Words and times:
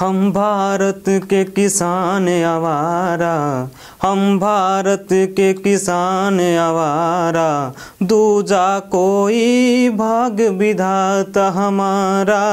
हम 0.00 0.32
भारत 0.32 1.04
के 1.08 1.44
किसान 1.44 2.28
आवारा, 2.44 3.68
हम 4.02 4.38
भारत 4.38 5.06
के 5.12 5.52
किसान 5.54 6.40
आवारा 6.40 7.72
दूजा 8.02 8.78
कोई 8.78 9.88
भाग 9.88 10.40
विधाता 10.40 11.48
हमारा 11.48 12.44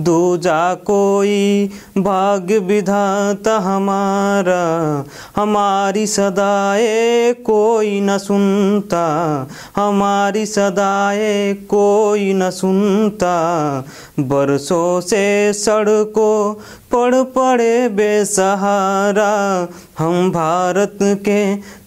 दूजा 0.00 0.74
कोई 0.74 1.70
भाग 1.98 2.52
विधाता 2.52 3.56
हमारा, 3.58 4.62
हमारी 5.36 6.06
सदाए 6.06 7.32
कोई 7.32 8.00
न 8.00 8.18
सुनता, 8.18 9.06
हमारी 9.76 10.46
सदाए 10.46 11.54
कोई 11.54 12.32
न 12.34 12.50
सुनता, 12.50 13.34
बरसों 14.20 15.00
से 15.00 15.52
सड़कों 15.52 16.54
पड़ 16.94 17.22
पड़े 17.36 17.88
बेसहारा 17.98 19.32
हम 19.98 20.30
भारत 20.32 20.98
के 21.28 21.40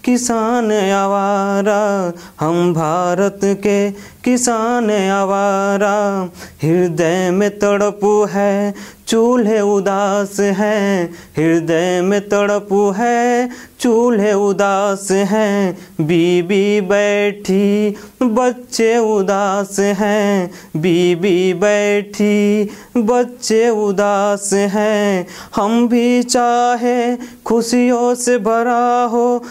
किसान 0.07 0.71
आवारा, 0.71 2.13
हम 2.39 2.73
भारत 2.73 3.39
के 3.43 3.91
किसान 4.23 4.91
आवारा। 4.91 6.29
हृदय 6.63 7.31
में 7.31 7.59
तड़प 7.59 8.27
है, 8.31 8.73
चूल्हे 9.07 9.61
उदास 9.61 10.39
हैं। 10.39 11.15
हृदय 11.37 12.01
में 12.01 12.29
तड़प 12.29 12.93
है, 12.97 13.49
चूल्हे 13.79 14.33
उदास 14.33 15.11
हैं। 15.11 15.77
बीबी 16.01 16.81
बैठी, 16.81 17.95
बच्चे 18.23 18.97
उदास 18.97 19.79
हैं। 19.79 20.51
बीबी 20.77 21.53
बैठी, 21.53 22.69
बच्चे 22.97 23.69
उदास 23.69 24.53
हैं। 24.53 25.27
हम 25.55 25.87
भी 25.87 26.23
चाहे 26.23 27.15
खुशियों 27.45 28.15
से 28.15 28.37
भरा 28.37 29.09
हो 29.11 29.43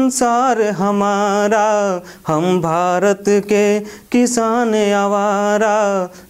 संसार 0.00 0.60
हमारा 0.62 1.68
हम 2.26 2.60
भारत 2.60 3.24
के 3.28 3.80
किसान 4.12 4.74
आवारा 4.74 5.76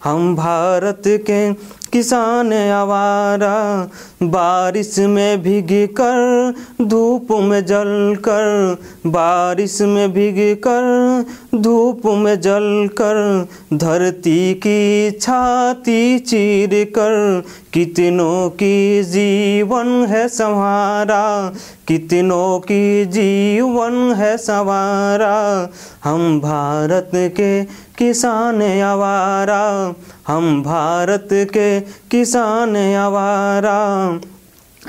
हम 0.05 0.35
भारत 0.37 1.03
के 1.07 1.53
किसान 1.93 2.53
आवारा। 2.53 3.55
बारिश 4.23 4.99
में 4.99 5.43
भीग 5.43 5.89
कर 5.89 6.55
धूप 6.85 7.29
में 7.33 7.67
जल 7.67 8.17
कर 8.19 8.77
बारिश 9.07 9.81
में 9.81 10.13
भीग 10.13 10.57
कर 10.57 11.25
धूप 11.55 12.07
में 12.07 12.41
जल 12.41 12.89
कर 12.93 13.49
धरती 13.75 14.55
की 14.55 15.11
छाती 15.11 16.19
चीर 16.19 16.85
कर 16.85 17.43
कितनों 17.73 18.51
की 18.51 19.03
जीवन 19.03 20.07
है 20.09 20.29
संवारा 20.29 21.53
कितनों 21.89 22.59
की 22.59 23.05
जीवन 23.05 24.15
है 24.17 24.37
संवारा, 24.37 25.71
हम 26.05 26.41
भारत 26.41 27.11
के 27.15 27.65
किसान 27.65 28.63
आवारा, 28.63 29.95
हम 30.29 30.63
भारत 30.63 31.29
के 31.33 31.81
किसान 31.81 32.77
आवारा। 32.77 34.10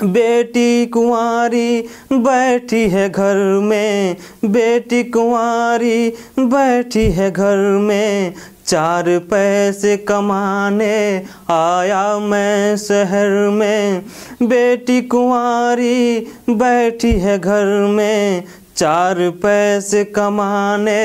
बेटी 0.04 0.86
कुंवारी 0.86 1.80
बैठी 2.12 2.88
है 2.88 3.10
घर 3.10 3.36
में, 3.62 4.16
बेटी 4.44 5.04
कुंवारी 5.04 6.08
बैठी 6.38 7.10
है 7.10 7.30
घर 7.30 7.56
में, 7.56 8.34
चार 8.66 9.18
पैसे 9.18 9.96
कमाने 9.96 11.16
आया 11.50 12.18
मैं 12.18 12.76
शहर 12.76 13.50
में, 13.50 14.02
बेटी 14.42 15.02
कुंवारी 15.02 16.26
बैठी 16.50 17.12
है 17.12 17.38
घर 17.38 17.64
में 17.64 18.44
चार 18.76 19.18
पैसे 19.42 20.04
कमाने 20.04 21.02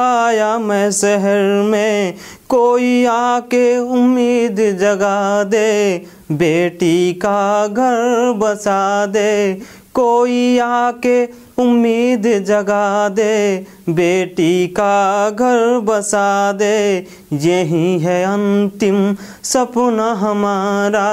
आया 0.00 0.58
मैं 0.58 0.90
शहर 0.90 1.62
में। 1.62 2.14
कोई 2.48 3.04
आके 3.04 3.78
उम्मीद 3.78 4.60
जगा 4.80 5.44
दे, 5.44 5.98
बेटी 6.32 7.12
का 7.12 7.66
घर 7.66 8.32
बसा 8.32 9.06
दे। 9.06 9.62
कोई 9.98 10.58
आके 10.58 11.24
उम्मीद 11.58 12.26
जगा 12.44 13.08
दे, 13.08 13.66
बेटी 13.88 14.66
का 14.66 15.30
घर 15.30 15.80
बसा 15.80 16.52
दे। 16.52 17.06
यही 17.32 17.98
है 17.98 18.22
अंतिम 18.24 19.16
सपना 19.42 20.12
हमारा, 20.12 21.08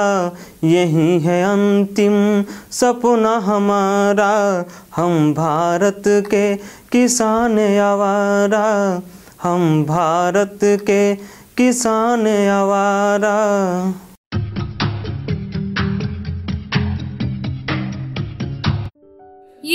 यही 0.64 1.18
है 1.20 1.42
अंतिम 1.44 2.44
सपना 2.70 3.36
हमारा। 3.38 4.64
हम 4.96 5.34
भारत 5.34 6.02
के 6.06 6.54
किसान 6.92 7.58
आवारा, 7.80 8.66
हम 9.42 9.84
भारत 9.84 10.58
के 10.64 11.14
किसान 11.56 12.26
आवारा। 12.48 13.36